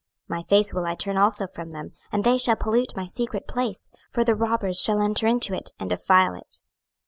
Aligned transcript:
26:007:022 0.31 0.37
My 0.39 0.43
face 0.49 0.73
will 0.73 0.85
I 0.87 0.95
turn 0.95 1.17
also 1.19 1.45
from 1.45 1.69
them, 1.69 1.91
and 2.11 2.23
they 2.23 2.39
shall 2.39 2.55
pollute 2.55 2.95
my 2.97 3.05
secret 3.05 3.47
place: 3.47 3.87
for 4.09 4.23
the 4.23 4.33
robbers 4.33 4.79
shall 4.81 4.99
enter 4.99 5.27
into 5.27 5.53
it, 5.53 5.73
and 5.79 5.91
defile 5.91 6.33
it. 6.33 6.61